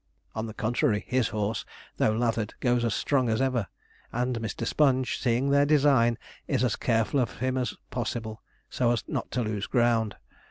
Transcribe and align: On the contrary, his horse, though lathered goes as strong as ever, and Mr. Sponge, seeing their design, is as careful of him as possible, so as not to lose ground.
On 0.33 0.47
the 0.47 0.53
contrary, 0.55 1.03
his 1.07 1.27
horse, 1.27 1.63
though 1.97 2.13
lathered 2.17 2.55
goes 2.59 2.83
as 2.83 2.95
strong 2.95 3.29
as 3.29 3.39
ever, 3.39 3.67
and 4.11 4.39
Mr. 4.39 4.65
Sponge, 4.65 5.19
seeing 5.19 5.51
their 5.51 5.67
design, 5.67 6.17
is 6.47 6.63
as 6.63 6.75
careful 6.75 7.19
of 7.19 7.37
him 7.37 7.55
as 7.55 7.75
possible, 7.91 8.41
so 8.67 8.89
as 8.91 9.03
not 9.07 9.29
to 9.29 9.43
lose 9.43 9.67
ground. 9.67 10.15